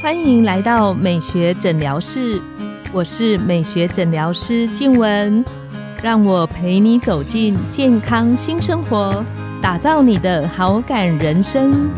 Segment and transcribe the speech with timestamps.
[0.00, 2.40] 欢迎来到美学诊疗室，
[2.92, 5.44] 我是美学诊疗师静文，
[6.02, 9.24] 让我陪你走进健康新生活，
[9.60, 11.90] 打造你的好感人生。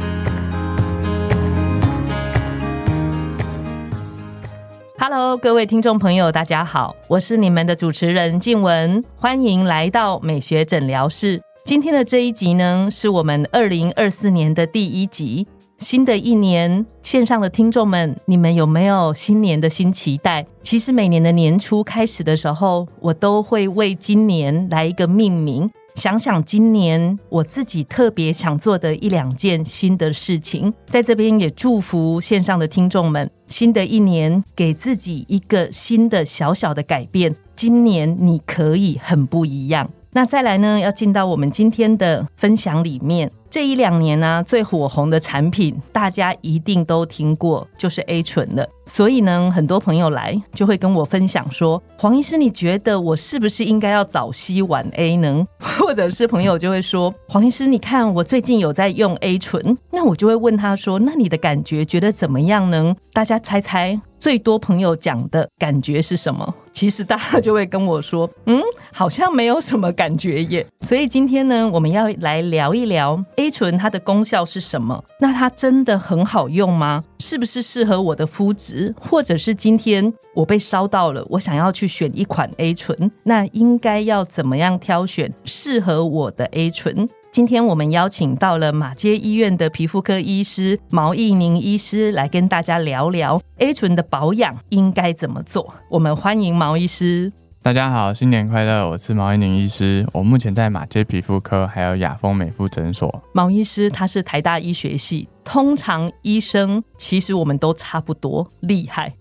[4.98, 11.42] Hello，各位听众朋友，大家好，我是你们的主持人静文，欢迎来到美学诊疗室。
[11.64, 15.46] 今天的这一集呢，是我们二零二四年的第一集。
[15.81, 20.47] 新的一年，线上的听众们，你们有没有新年的新期待？
[20.62, 30.73] 其实每年的年初开始的时候，我都会为今年来一个命名，想想今年我自己特别想做的一两件新的事情。
[30.87, 37.34] 在这边也祝福线上的听众们，新的一年给自己一个新的小小的改变。
[37.56, 39.91] 今年你可以很不一样。
[40.12, 43.31] 那再来呢，要进到我们今天的分享里面。
[43.51, 48.65] 这一两年呢，最火红的产品，大家一定都听过，就是 A 醇了。
[48.87, 55.45] 所以呢，很多朋友来就会跟我分享说：“黄医师，你觉得我是不是应该要早 C 晚 A 呢？”
[55.81, 64.01] 或者是朋友就会说：“黄医师，你看我最近有在用 A 醇。”那我就会问他说：“那你的感觉觉得怎么样呢？”大家猜猜。
[64.20, 66.55] 最多朋友讲的感觉是什么？
[66.75, 68.61] 其实大家就会跟我说，嗯，
[68.92, 70.67] 好像没有什么感觉耶。
[70.83, 75.02] 所以今天呢，我们要来聊一聊 A 醇它的功效是什么？
[75.19, 77.02] 那它真的很好用吗？
[77.20, 78.94] 是不是适合我的肤质？
[79.00, 87.08] 或者是今天我被烧到了，我想要去选一款 A 醇，那应该要怎么样挑选适合我的 A 醇？
[87.33, 95.72] 今天我们邀请到了马街医院的皮肤科医师毛义宁医师来跟大家聊聊 A 醇的保养应该怎么做。
[95.88, 97.33] 我们欢迎毛医师。
[97.62, 98.89] 大家好，新年快乐！
[98.89, 103.22] 我是毛一宁医师，我目前在马街皮肤科，还有雅风美肤诊所。
[103.34, 109.14] 毛医师他是台大医学系，通常医生其实我们都差不多厉害，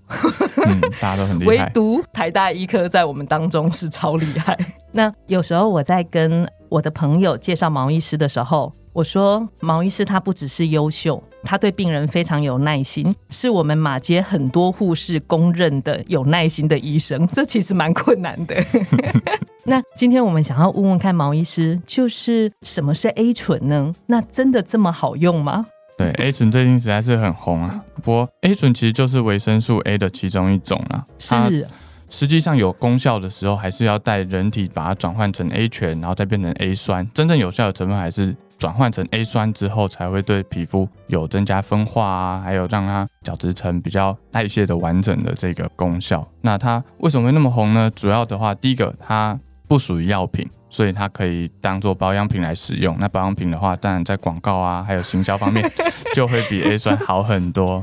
[0.65, 4.57] 嗯，大家都很厉害，唯独台大医科在我们当中是超厉害。
[4.93, 8.73] 那有时候我在跟我的朋友介绍毛医师的时候。
[8.99, 17.25] 我说毛医师他不只是优秀，他对病人非常有耐心，是我们马街很多护士公认的有耐心的医生。
[17.29, 18.61] 这其实蛮困难的。
[19.63, 23.93] 那今天我们想要问问看毛医师，就是什么是 A 醇呢？
[24.07, 25.65] 那真的这么好用吗？
[25.97, 27.81] 对，A 醇最近实在是很红啊。
[28.03, 31.05] 不过 A 醇其实就是维生素 A 的其中一种啊。
[31.17, 31.65] 是。
[32.09, 37.09] 实际上有功效的时候，还是要带人体把它转换成 A 醛，然后再变成 A 酸。
[37.13, 38.35] 真正有效的成分还是。
[38.59, 46.27] 转换成 A 酸之后，才会对皮肤有增加分化啊，还有让它角质层比较代谢的完整的这个功效。
[46.41, 47.89] 那它为什么会那么红呢？
[47.95, 52.95] 主要的话，第一个它不属于药品，所以它可以当做保养品来使用。
[52.99, 55.63] 那保养品的话，当然在广告啊，还有行销方面
[56.13, 57.81] 就会比 A 酸好很多。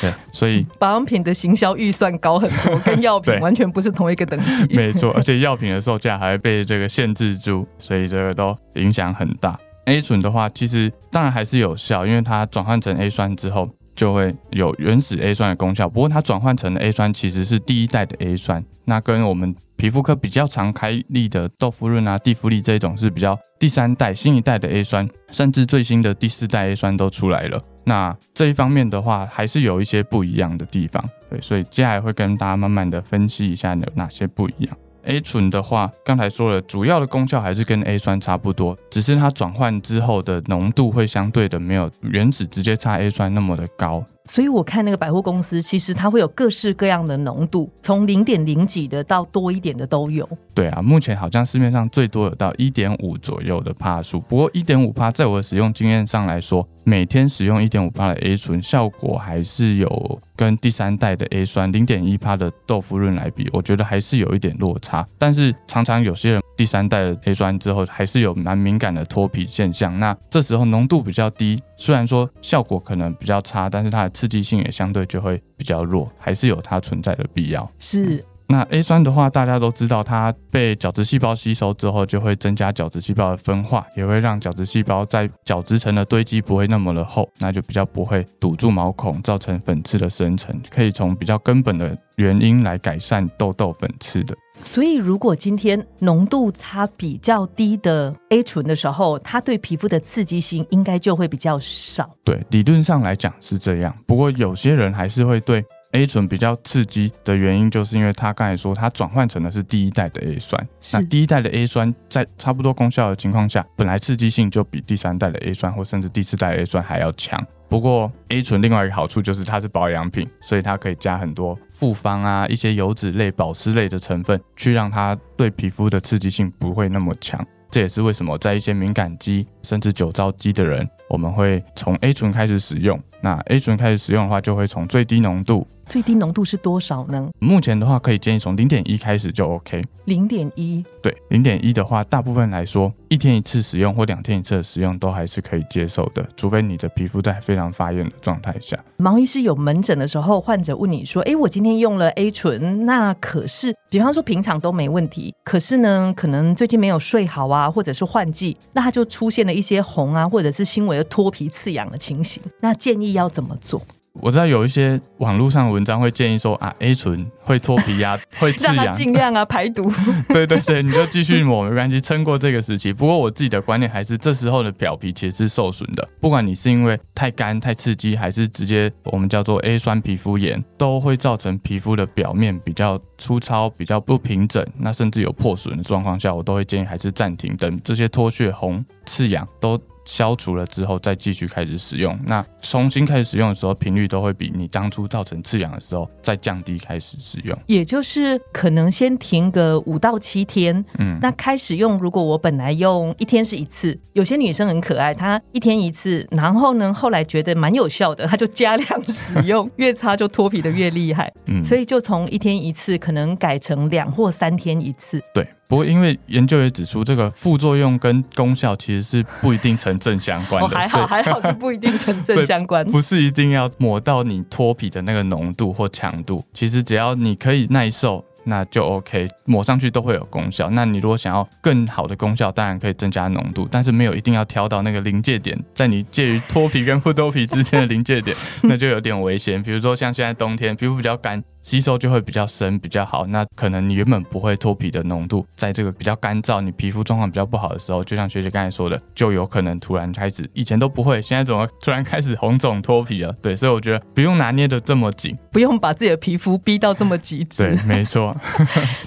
[0.00, 4.74] 对，所以保养品的行销预算高很多，跟药品 完全不是同一个等级。
[4.74, 9.58] 没错，而且药品的售价还会被这个限制住，所以这个都影响很大。
[9.86, 15.88] A 醇的话，其实当然还是有效，因为它转换成 A 酸之后，就会有原始 A 酸的功效。
[15.88, 27.60] 不过它转换成的 A 酸其实是第一代的 A 酸，那跟我们皮肤科比较常开立的豆腐润啊、地芙利这一种是比较第三代、新一代的 A 酸，甚至最新的第四代 A 酸都出来了。
[27.84, 31.04] 那这一方面的话，还是有一些不一样的地方。
[31.28, 34.76] 对，所以接下来会跟大家慢慢的分析一下有哪些不一样。
[35.06, 44.04] A 醇的话，刚才说了，主要的功效还是跟 A 酸差不多，只是它转换之后的浓度会相对的没有原始直接插 A 酸那么的高。
[44.26, 50.26] 所以我看那个百货公司，其实它会有各式各样的浓度，从零点零几的到多一点的都有。
[50.54, 54.20] 对啊，目前好像市面上最多有到一点五左右的帕数。
[54.20, 65.06] 不过一点五帕，在我的使用经验上来说，每天使用一点五帕的 A 醇，效果还是有跟第三代的 A 酸零点一帕的豆腐润来比，我觉得还是有一点落差。
[65.18, 69.98] 但是常常有些人第三代的 A 酸之后，还是有蛮敏感的脱皮现象。
[69.98, 71.60] 那这时候浓度比较低。
[71.76, 77.70] 虽然说效果可能比较差，但是它的刺激性也相对就会比较弱，还是有它存在的必要。
[77.78, 78.24] 是。
[78.54, 90.54] 那 A 酸的话，大家都知道，它被角质细胞吸收之后，就会增加角质细胞的分化，也会让角质细胞在角质层的堆积不会那么的厚，那就比较不会堵住毛孔，造成粉刺的生成。
[90.70, 94.36] 可以从比较根本的原因来改善痘痘粉刺的。
[94.60, 102.08] 所以，如果今天浓度差比较低的 A 醇的时候，它对皮肤的刺激性应该就会比较少。
[102.22, 103.92] 对，理论上来讲是这样。
[104.06, 110.68] 不过有些人还是会对 A 醇比较刺激的原因，就是因为它刚才说它转换成的是第一代的 A 酸。
[110.92, 117.40] 那第一代的 A 酸在差不多功效的情况下，本来刺激性就比第三代的 A 酸或甚至第四代 A 酸还要强。
[117.68, 127.44] 不不过 A 醇另外一个好处就是它是保养品，所以它可以加很多复方啊、一些油脂类、保湿类的成分，去让它对皮肤的刺激性不会那么强。
[127.72, 133.02] 这也是为什么在一些敏感肌甚至酒糟肌的人，我们会从 A 醇开始使用。
[133.20, 135.66] 那 A 醇开始使用的话，就会从最低浓度。
[135.86, 137.28] 最低浓度是多少呢？
[137.38, 139.82] 目前的话，可以建议从零点一开始就 OK。
[140.06, 148.78] 零点一，对，零点一的话，大部分来说，一天一次使用或两天一次的使用都还是可以接受的，除非你的皮肤在非常发炎的状态下。
[148.98, 163.80] 毛医师有门诊的时候，患者问你说：“哎，我今天用了 A 醇，那可是，比方说平常都没问题，可是呢，可能最近没有睡好啊，或者是换季，那它就出现了一些红啊，或者是轻微的脱皮刺痒的情形，那建议要怎么做？”
[164.20, 169.92] 我知道有一些网络上的文章会建议说啊，A 醇会脱皮呀， 会刺痒，尽量啊排毒。
[170.30, 172.92] 对对对，你就继续抹没关系，撑过这个时期。
[172.92, 176.08] 不过我自己的观念还是，这时候的表皮其实是受损的。
[176.20, 189.78] 不管你是因为太干太刺激，还是直接我们叫做 A 酸皮肤炎，都会造成皮肤的表面比较粗糙、比较不平整，那甚至有破损的状况下，我都会建议还是暂停，等这些脱屑、红、刺痒都。
[190.04, 192.18] 消除了之后，再继续开始使用。
[192.26, 197.58] 那重新开始使用的时候，频率都会比你当初造成刺痒的时候再降低开始使用。
[197.66, 201.96] 也就是可能先停个五到七天，嗯，那开始用。
[201.98, 211.32] 如果我本来用一天是一次，有些女生很可爱，她一天一次，然后呢，后来觉得蛮有效的，她就加量使用， 越擦就脱皮的越厉害。
[211.46, 215.22] 嗯，所以就从一天一次，可能改成两或三天一次。
[215.32, 215.46] 对。
[215.66, 220.76] 不过，因为研究也指出，这个副作用跟功效其实是不一定成正相关的。
[220.76, 226.44] 还好，还好是不一定成正 相关，不是一定要抹到你脱皮的那个浓度或强度。
[226.52, 228.24] 其实只要你可以耐受。
[228.46, 230.68] 那就 OK，抹上去都会有功效。
[230.68, 239.62] 那你如果想要更好的功效，当然可以增加浓度，但是没有一定要挑到那个临界点，在你介于脱皮跟不脱皮之间的临界点，那就有点危险。
[239.62, 243.26] 比如说像现在冬天，皮肤比较干，吸收就会比较深比较好。
[243.26, 253.32] 那可能你原本不会脱皮的浓度，在这个比较干燥、你皮肤状况比较不好的时候，就像学姐刚才说的，就有可能突然开始，以前都不会，现在怎么突然开始红肿脱皮了？
[253.40, 257.62] 对，所以我觉得不用拿捏的这么紧，不用把自己的皮肤逼到这么极致。
[257.62, 258.36] 对，没错。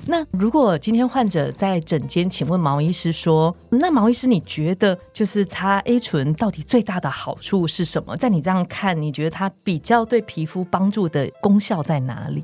[0.08, 8.18] 那如果今天患者在诊间，请问毛医师说，那毛医师你觉得就是擦 A 醇到底最大的好处是什么？
[8.18, 12.44] 在你这样看，你觉得它比较对皮肤帮助的功效在哪里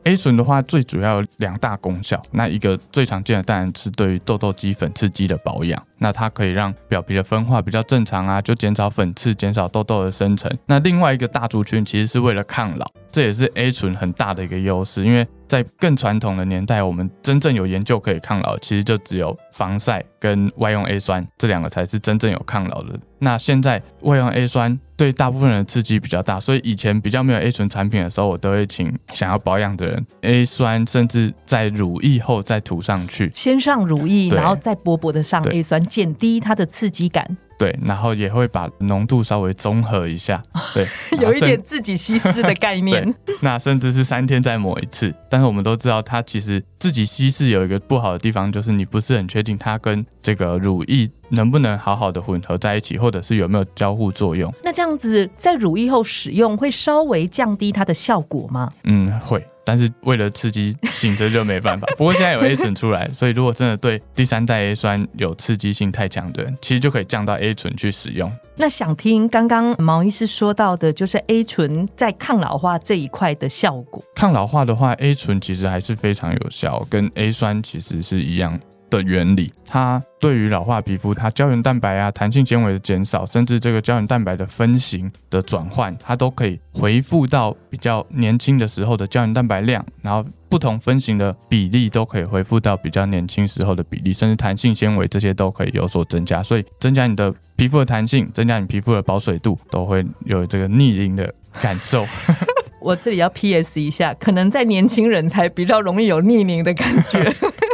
[0.03, 2.21] ？A 醇的话，最主要有两大功效。
[2.31, 5.81] 那一个最常见的当然是对于痘痘肌、粉刺肌的保养。
[5.97, 10.51] 那它可以让表皮的分化比较正常啊，就减少粉刺、减少痘痘的生成。
[10.65, 22.99] 那另外一个大族群其实是为了抗老，这也是 A 醇很大的一个优势，因为在更传统的年代，我们真正有研究可以抗老，其实就只有防晒跟外用 A 酸这两个才是真正有抗老的。
[23.19, 29.90] 那现在外用 A 酸对大部分人的刺激比较大，所以以前比较没有 A 醇产品的时候，我都会请想要保养的人
[30.21, 37.37] A 酸，甚至在乳液后再涂上去，先上乳液，然后再薄薄的上 A 酸，减低它的刺激感。
[37.57, 40.41] 对，然后也会把浓度稍微综合一下，
[40.73, 40.83] 对，
[41.21, 43.13] 有一点自己稀释的概念。
[43.41, 54.51] 那甚至是三天再抹一次，但是我们都知道，它其实自己稀释有一个不好的地方，就是你不是很确定它跟这个乳液能不能好好的混合在一起，或者是有没有交互作用。
[54.63, 58.73] 那这样子在乳液后使用会稍微降低它的效果吗？
[58.85, 59.45] 嗯，会。
[59.63, 61.87] 但是为了刺激性，这就没办法。
[61.95, 68.29] 不过现在有 A 醇出来，所以如果真的对第三代 A 酸有刺激性太强的人，其实就可以降到 A 醇去使用。
[68.61, 74.03] 那想听刚刚毛医师说到的，就是 A 醇在抗老化这一块的效果。
[74.13, 78.59] 抗老化的话，A 醇其实还是非常有效，跟 A 酸其实是一样。
[78.91, 102.05] 的原理，它对于老化皮肤，它胶原蛋白啊、弹性纤维的减少，甚至这个胶原蛋白的分型的转换，它都可以恢复到比较年轻的时候的胶原蛋白量，然后不同分型的比例都可以恢复到比较年轻时候的比例，甚至弹性纤维这些都可以有所增加，所以增加你的皮肤的弹性，增加你皮肤的保水度，都会有这个逆龄的感受。
[102.81, 103.79] 我这里要 P.S.
[103.79, 107.23] 一下，可能在年轻人才比较容易有逆龄的感觉。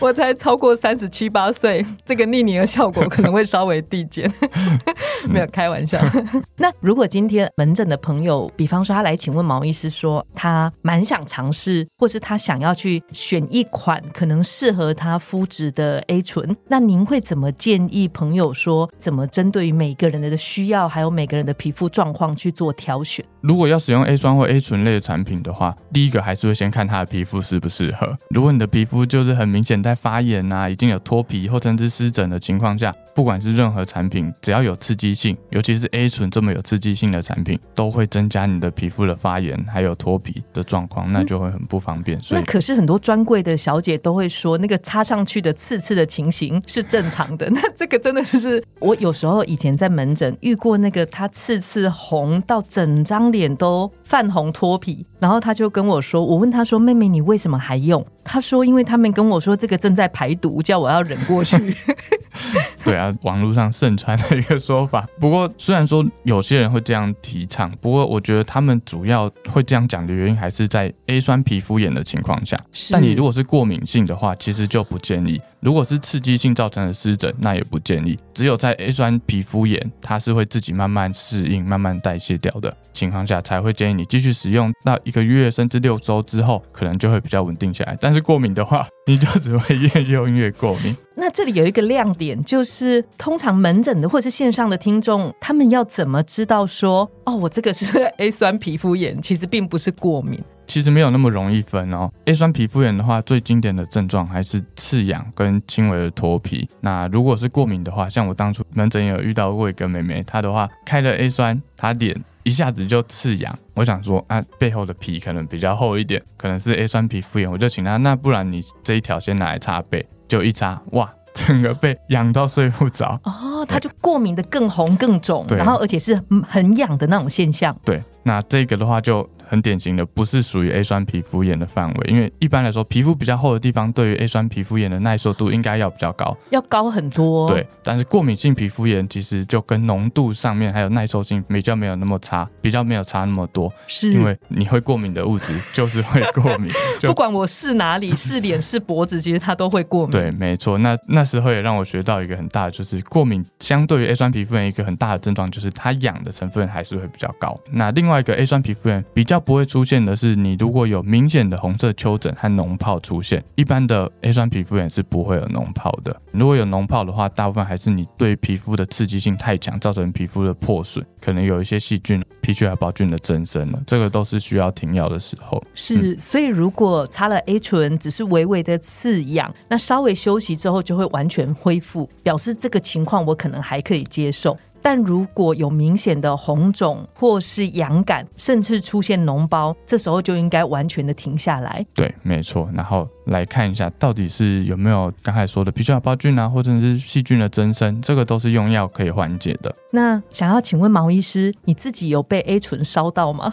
[0.00, 4.32] 我才超过三十七八岁，这个逆龄的效果可能会稍微递减，
[5.28, 6.00] 没有开玩笑。
[6.56, 23.22] 那如果今天门诊的朋友，比方说他来请问毛医师，说他蛮想尝试，或是他想要去选一款可能适合他肤质的 A 醇，那您会怎么建议朋友说，怎么针对于每个人的需要，还有每个人的皮肤状况去做挑选？
[23.42, 28.16] 如果要使用 A 酸或 A 醇类的产品的话，第一个还是会先看他的皮肤适不适合。
[28.30, 29.89] 如果你的皮肤就是很明显的。
[29.90, 42.16] 在发炎啊，已经有脱皮或甚至湿疹的情况下，不管是任何产品，只要有刺激性，尤其是 A 醇这么有刺激性的产品，都会增加你的皮肤的发炎还有脱皮的状况，那就会很不方便。
[42.22, 47.50] 所以那可是很多专柜的小姐都会说，那个擦上去的刺刺的情形是正常的。
[47.50, 61.76] 那这个真的是我有时候以前在门诊遇过那个她刺刺红到整张脸都泛红脱皮，然后她就跟我说，我问她说：“妹妹，你为什么还用？”她说：“因为他们跟我说这个正在排毒，叫我要忍过去。
[62.84, 65.04] ”对啊，网络上盛传的一个说法。
[65.18, 72.56] 不过虽然说有些人会这样提倡，不过我觉得他们主要会这样讲的原因还是在 A 酸皮肤炎的情况下。
[72.92, 75.40] 但你如果是过敏性的话，其实就不建议。
[75.58, 78.16] 如果是刺激性造成的湿疹，那也不建议。
[78.32, 87.98] 只有在 A 酸皮肤炎，它是会自己慢慢适应、慢慢代谢掉的情况下，才会建议你继续使用到一个月甚至六周之后，可能就会比较稳定下来。
[88.00, 90.96] 但是过敏的话，你就只会越用越过敏。
[91.14, 97.84] 那这里有一个亮点，就是通常门诊的或者是线上的听众，他们要怎么知道说，哦，我这个是
[98.18, 100.42] A 酸皮肤炎，其实并不是过敏。
[100.66, 102.08] 其实没有那么容易分哦。
[102.26, 106.68] A 酸皮肤炎的话，最经典的症状还是刺痒跟轻微的脱皮。
[106.80, 113.58] 那如果是过敏的话，像我当初门诊有遇到过一个妹妹，她的话开了 A 酸，她脸一下子就刺痒。
[113.74, 117.50] 我想说啊，背后的皮可能比较厚一点，可能是 A 酸皮肤炎。
[117.50, 123.20] 我就请她，那不然你这一条先拿来擦背，就一扎，哇，整个被痒到睡不着。
[123.24, 126.16] 哦，它就过敏的更红更肿，然后而且是
[126.48, 127.76] 很痒的那种现象。
[127.84, 136.36] 对，那这个的话就很典型的，不是属于 A 酸皮肤炎的范围，因为一般来说，皮肤比较厚的地方，对于 A 酸皮肤炎的耐受度应该要比较高。
[136.50, 137.48] 要高很多。
[137.48, 146.70] 对，但是过敏性皮肤炎其实就跟浓度上面还有耐受性比较没有那么差，比较没有差那么多，是因为你会过敏的物质就是会过敏，
[147.02, 150.12] 就不管我是哪里，是脸是脖子，其实它都会过敏。
[150.12, 150.78] 对，没错。
[150.78, 157.58] 那那时候也让我学到一个很大的，就是过敏相对于 A 酸皮肤炎一个很大的症状，就是它痒的成分还是会比较高。
[157.72, 166.14] 那另外一个 A 酸皮肤炎比较不会出现的是，你如果有明显的红色丘疹和脓泡出现，一般的 A 酸皮肤炎是不会有脓泡的。
[166.32, 175.62] 如果有脓泡的话，大部分还是你对皮肤的刺激性太强，造成皮肤的破损，可能有一些细菌、皮屑癌孢菌的增生了，这个都是需要停药的时候。
[175.74, 184.56] 是，所以如果擦了 A 醇，只是微微的刺痒，那稍微休息之后就会完全恢复，表示这个情况我可能还可以接受。
[184.82, 191.84] 但如果有明显的红肿或是痒感，甚至出现脓包，这时候就应该完全的停下来。
[191.94, 192.68] 对，没错。
[192.74, 199.74] 然后来看一下，到底是有没有刚才说的皮屑癌孢菌啊，或者是细菌的增生，这个都是用药可以缓解的。
[199.90, 203.52] 那想要请问毛医师，你自己有被 A 醇烧到吗？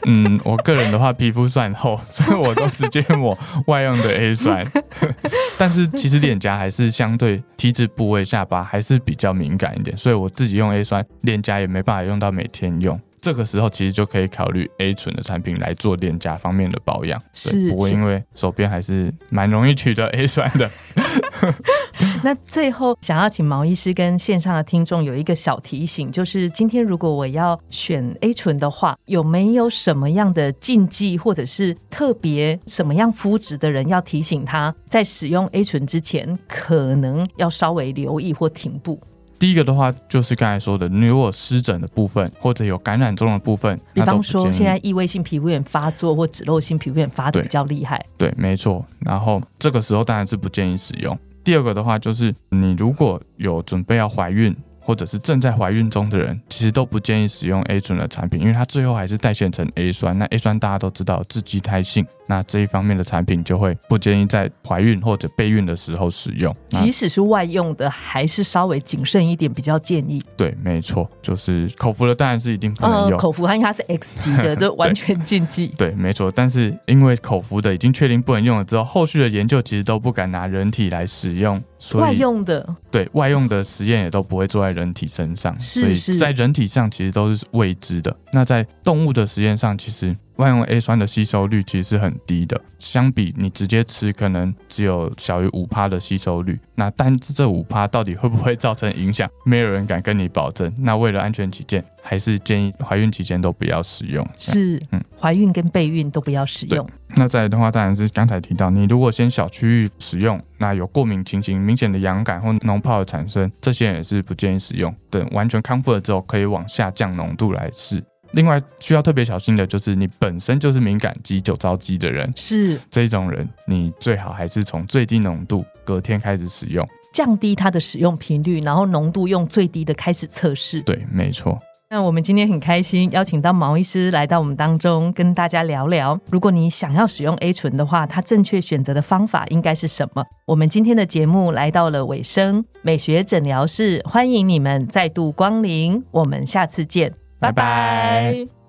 [0.06, 4.66] 嗯，我个人的话，皮肤算厚， 所以我都直接抹外用的 A 酸。
[5.58, 12.98] 但是其实脸颊还是相对 T 字部位、下巴还是比较敏感一点，所以我自己用 A 酸，脸颊也没办法用到每天用。
[13.20, 17.20] 这个时候其实就可以考虑 A 醇的产品来做脸颊方面的保养。
[17.32, 20.70] 是是不过因为手边还是蛮容易取得 A 酸的。
[22.22, 39.00] 那最后想要请毛医师跟线上的听众有一个小提醒，就是今天如果我要选 A 醇的话，有没有什么样的禁忌，或者是特别什么样肤质的人要提醒他，在使用 A 醇之前，可能要稍微留意或停步？
[39.40, 48.84] 第一个的话就是刚才说的，你如果有湿疹的部分或者有感染中的部分，比方说现在异位性皮肤炎发作或脂漏性皮肤炎发的比较厉害，对，没错。
[48.98, 51.18] 然后这个时候当然是不建议使用。
[51.42, 60.18] 第二个的话就是，你如果有准备要怀孕，或者是正在怀孕中的人，其实都不建议使用 A 醇的产品，因为它最后还是代谢成 A 酸。
[60.18, 66.54] 那 A 酸大家都知道有致畸胎性，那这一方面的产品就会不建议在怀孕或者备孕的时候使用。
[66.70, 70.22] 即使是外用的，还是稍微谨慎一点，比较建议。
[70.36, 73.18] 对，没错，就是口服的当然是一定不能用。
[73.18, 75.68] 口服它因为它是 X 级的， 这完全禁忌。
[75.76, 88.16] 对，没错，但是因为口服的已经确定不能用了之后，后续的研究其实都不敢拿人体来使用，所以外用的对外用的实验也都不会做在人体身上，所以在人体上其实都是未知的。
[88.32, 96.58] 那在动物的实验上，其实外用 A 酸的吸收率其实是很低的，相比你直接吃，可能只有小于五趴的吸收率。
[96.74, 100.72] 那但是这五趴到底会不会造成影响，没有人敢跟你保证。
[100.78, 104.26] 那为了安全起见，还是建议怀孕期间都不要使用。
[104.38, 106.88] 是嗯怀孕跟备孕都不要使用。
[107.16, 114.94] 那再来的话，当然是刚才提到，你如果先小区域使用，那有过敏情形、明显的痒感或脓泡的产生，这些也是不建议使用。
[115.10, 118.02] 等完全康复了之后，可以往下降浓度来试。
[118.32, 126.88] 另外需要特别小心的就是你本身就是敏感肌、酒糟肌的人，是这种人你最好还是从最低浓度隔天开始使用。
[127.12, 130.80] 降低它的使用频率，然后浓度用最低的开始测试。
[130.82, 131.60] 对，没错。
[131.92, 140.24] 那我们今天很开心邀请到毛医师来到我们当中，跟大家聊聊，如果你想要使用 A 醇的话，它正确选择的方法应该是什么？
[140.46, 148.59] 我们今天的节目来到了尾声，美学诊疗室欢迎你们再度光临，我们下次见，拜拜。